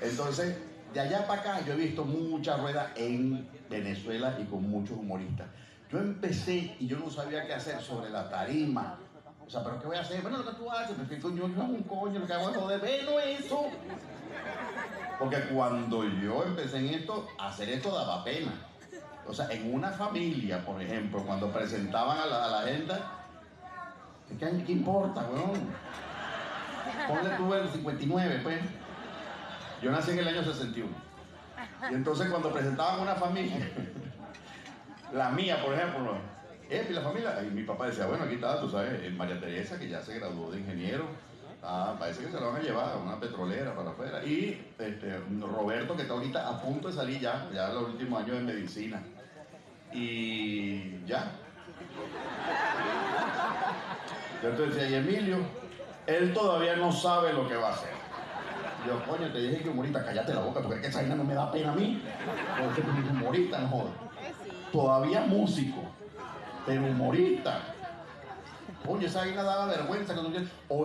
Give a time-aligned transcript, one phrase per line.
[0.00, 0.56] Entonces,
[0.92, 5.46] de allá para acá yo he visto muchas ruedas en Venezuela y con muchos humoristas.
[5.90, 8.98] Yo empecé y yo no sabía qué hacer sobre la tarima.
[9.46, 10.22] O sea, ¿pero qué voy a hacer?
[10.22, 12.56] Bueno, lo que tú haces, me coño, yo hago un coño, lo que hago es
[12.56, 13.70] joder, bueno eso.
[15.18, 18.52] Porque cuando yo empecé en esto, hacer esto daba pena.
[19.24, 23.12] O sea, en una familia, por ejemplo, cuando presentaban a la, a la agenda,
[24.38, 25.68] ¿qué, importa, weón?
[27.08, 28.60] Ponle tú el 59, pues.
[29.86, 30.88] Yo nací en el año 61.
[31.88, 33.70] Y entonces cuando presentaban una familia,
[35.14, 36.18] la mía, por ejemplo,
[36.68, 39.78] eh, y familia, y mi papá decía, bueno, aquí está, tú sabes, eh, María Teresa,
[39.78, 41.06] que ya se graduó de ingeniero,
[41.62, 45.20] ah, parece que se la van a llevar a una petrolera para afuera, y este,
[45.40, 49.00] Roberto, que está ahorita a punto de salir ya, ya los últimos años de medicina,
[49.92, 51.30] y ya.
[54.42, 55.36] Entonces y Emilio,
[56.08, 58.06] él todavía no sabe lo que va a hacer.
[58.86, 61.50] Yo, coño, te dije que humorista, cállate la boca, porque esa vaina no me da
[61.50, 62.02] pena a mí.
[62.62, 63.92] Porque tú humorista, no jodas.
[64.72, 65.80] Todavía músico,
[66.66, 67.60] pero humorista.
[68.88, 70.14] Oye, esa vaina daba vergüenza.
[70.14, 70.74] cuando yo- O